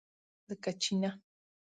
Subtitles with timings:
[0.47, 1.09] لکه چینۀ!